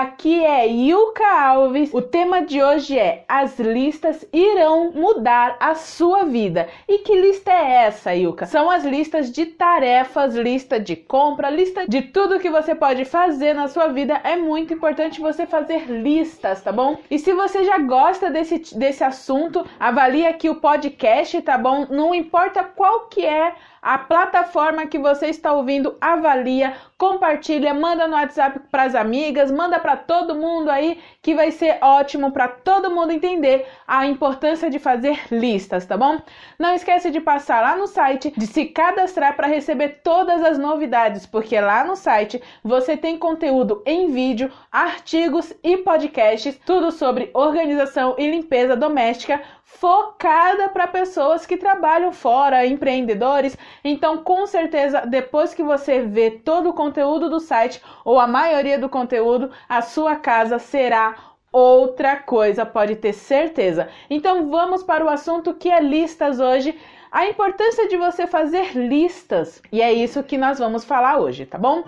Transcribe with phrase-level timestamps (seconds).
[0.00, 1.94] aqui é Ilka Alves.
[1.94, 6.68] O tema de hoje é: As listas irão mudar a sua vida.
[6.88, 8.46] E que lista é essa, Ilka?
[8.46, 13.54] São as listas de tarefas, lista de compra, lista de tudo que você pode fazer
[13.54, 14.20] na sua vida.
[14.24, 16.98] É muito importante você fazer listas, tá bom?
[17.08, 21.86] E se você já gosta desse, desse assunto, avalie aqui o podcast, tá bom?
[21.88, 28.14] Não importa qual que é a plataforma que você está ouvindo, avalia, compartilha, manda no
[28.14, 32.90] WhatsApp para as amigas, manda para todo mundo aí, que vai ser ótimo para todo
[32.90, 36.20] mundo entender a importância de fazer listas, tá bom?
[36.58, 41.24] Não esquece de passar lá no site, de se cadastrar para receber todas as novidades,
[41.24, 48.14] porque lá no site você tem conteúdo em vídeo, artigos e podcasts, tudo sobre organização
[48.18, 49.40] e limpeza doméstica
[49.78, 53.56] focada para pessoas que trabalham fora, empreendedores.
[53.82, 58.78] Então, com certeza, depois que você vê todo o conteúdo do site ou a maioria
[58.78, 61.14] do conteúdo, a sua casa será
[61.52, 63.88] outra coisa, pode ter certeza.
[64.08, 66.78] Então, vamos para o assunto que é listas hoje.
[67.10, 69.62] A importância de você fazer listas.
[69.72, 71.82] E é isso que nós vamos falar hoje, tá bom?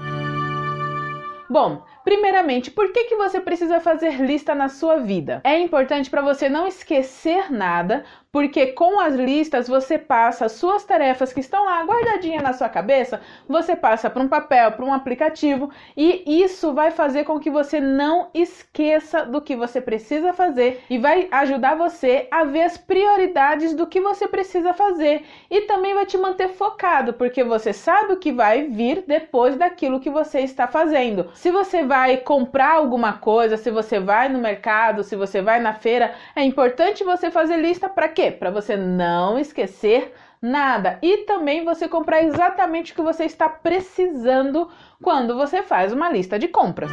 [1.49, 5.41] Bom, Primeiramente, por que, que você precisa fazer lista na sua vida?
[5.45, 10.83] É importante para você não esquecer nada, porque com as listas você passa as suas
[10.85, 14.95] tarefas que estão lá guardadinhas na sua cabeça, você passa para um papel, para um
[14.95, 20.83] aplicativo, e isso vai fazer com que você não esqueça do que você precisa fazer
[20.89, 25.93] e vai ajudar você a ver as prioridades do que você precisa fazer e também
[25.93, 30.41] vai te manter focado, porque você sabe o que vai vir depois daquilo que você
[30.41, 31.29] está fazendo.
[31.35, 35.75] Se você vai comprar alguma coisa, se você vai no mercado, se você vai na
[35.75, 38.31] feira, é importante você fazer lista para quê?
[38.31, 44.69] Para você não esquecer nada e também você comprar exatamente o que você está precisando
[45.03, 46.91] quando você faz uma lista de compras.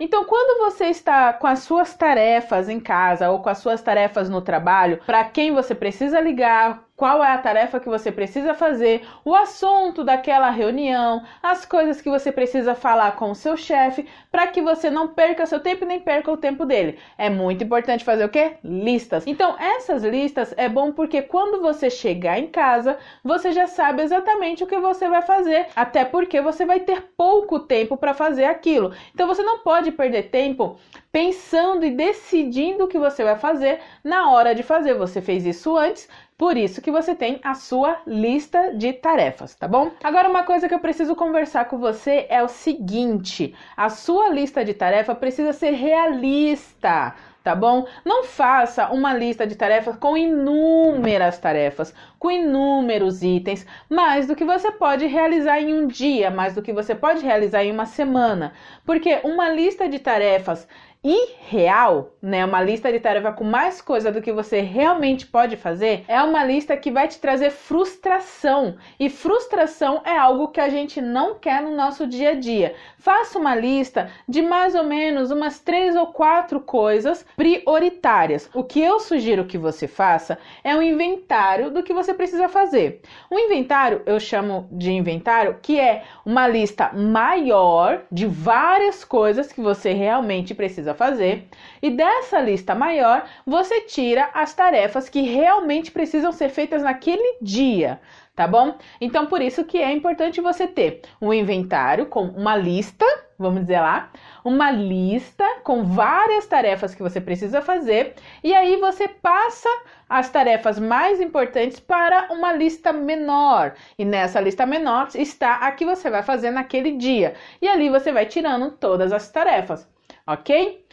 [0.00, 4.28] Então, quando você está com as suas tarefas em casa ou com as suas tarefas
[4.28, 9.04] no trabalho, para quem você precisa ligar, qual é a tarefa que você precisa fazer,
[9.24, 14.46] o assunto daquela reunião, as coisas que você precisa falar com o seu chefe, para
[14.46, 16.96] que você não perca seu tempo e nem perca o tempo dele.
[17.18, 18.52] É muito importante fazer o quê?
[18.62, 19.26] Listas.
[19.26, 24.62] Então, essas listas é bom porque quando você chegar em casa, você já sabe exatamente
[24.62, 28.92] o que você vai fazer, até porque você vai ter pouco tempo para fazer aquilo.
[29.12, 30.78] Então, você não pode perder tempo
[31.12, 34.94] pensando e decidindo o que você vai fazer na hora de fazer.
[34.94, 36.08] Você fez isso antes,
[36.38, 39.92] por isso que você tem a sua lista de tarefas, tá bom?
[40.02, 44.64] Agora uma coisa que eu preciso conversar com você é o seguinte: a sua lista
[44.64, 47.86] de tarefa precisa ser realista tá bom?
[48.04, 54.44] Não faça uma lista de tarefas com inúmeras tarefas, com inúmeros itens, mais do que
[54.44, 58.52] você pode realizar em um dia, mais do que você pode realizar em uma semana,
[58.84, 60.68] porque uma lista de tarefas
[61.04, 66.04] irreal, né, uma lista de tarefa com mais coisa do que você realmente pode fazer,
[66.06, 68.76] é uma lista que vai te trazer frustração.
[69.00, 72.76] E frustração é algo que a gente não quer no nosso dia a dia.
[72.98, 78.48] Faça uma lista de mais ou menos umas três ou quatro coisas prioritárias.
[78.54, 83.02] O que eu sugiro que você faça é um inventário do que você precisa fazer.
[83.28, 89.60] Um inventário eu chamo de inventário que é uma lista maior de várias coisas que
[89.60, 91.48] você realmente precisa precisa fazer,
[91.80, 98.00] e dessa lista maior você tira as tarefas que realmente precisam ser feitas naquele dia,
[98.36, 98.76] tá bom?
[99.00, 103.04] Então por isso que é importante você ter um inventário com uma lista,
[103.38, 104.10] vamos dizer lá,
[104.44, 108.14] uma lista com várias tarefas que você precisa fazer,
[108.44, 109.68] e aí você passa
[110.08, 113.74] as tarefas mais importantes para uma lista menor.
[113.98, 117.34] E nessa lista menor está a que você vai fazer naquele dia.
[117.62, 119.88] E ali você vai tirando todas as tarefas,
[120.26, 120.84] ok?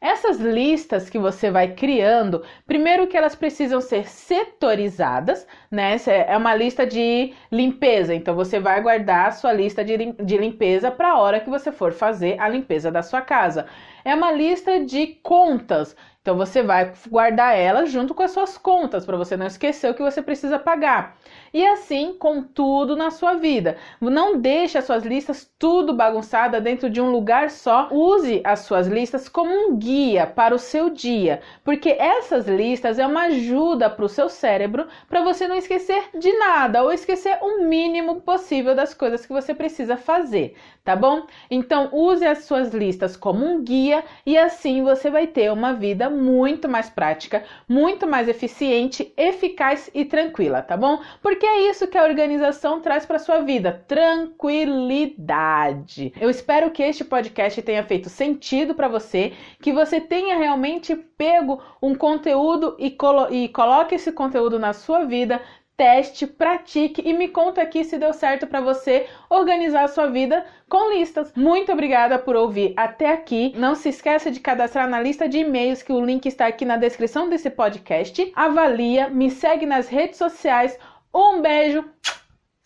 [0.00, 5.96] Essas listas que você vai criando, primeiro que elas precisam ser setorizadas, né?
[6.26, 9.96] É uma lista de limpeza, então você vai guardar a sua lista de,
[10.38, 13.66] limpeza para a hora que você for fazer a limpeza da sua casa.
[14.02, 19.06] É uma lista de contas, então você vai guardar ela junto com as suas contas
[19.06, 21.16] para você não esquecer o que você precisa pagar.
[21.52, 23.78] E assim com tudo na sua vida.
[23.98, 27.88] Não deixe as suas listas tudo bagunçada dentro de um lugar só.
[27.90, 33.06] Use as suas listas como um guia para o seu dia, porque essas listas é
[33.06, 37.64] uma ajuda para o seu cérebro para você não esquecer de nada ou esquecer o
[37.64, 41.26] mínimo possível das coisas que você precisa fazer, tá bom?
[41.50, 46.09] Então use as suas listas como um guia e assim você vai ter uma vida
[46.10, 51.00] muito mais prática, muito mais eficiente, eficaz e tranquila, tá bom?
[51.22, 56.12] Porque é isso que a organização traz para sua vida, tranquilidade.
[56.20, 61.62] Eu espero que este podcast tenha feito sentido para você, que você tenha realmente pego
[61.82, 65.40] um conteúdo e, colo e coloque esse conteúdo na sua vida,
[65.80, 70.44] teste, pratique e me conta aqui se deu certo para você organizar a sua vida
[70.68, 71.32] com listas.
[71.34, 73.54] Muito obrigada por ouvir até aqui.
[73.56, 76.76] Não se esqueça de cadastrar na lista de e-mails que o link está aqui na
[76.76, 78.30] descrição desse podcast.
[78.36, 80.78] Avalia, me segue nas redes sociais.
[81.14, 81.82] Um beijo.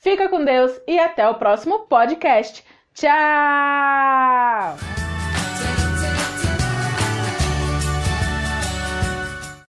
[0.01, 2.65] Fica com Deus e até o próximo podcast.
[2.95, 3.15] Tchau!